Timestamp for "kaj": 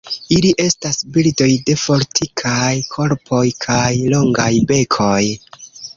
3.67-3.87